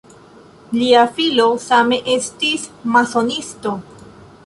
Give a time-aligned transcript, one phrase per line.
[0.77, 2.67] Lia filo same estis
[2.97, 3.79] masonisto.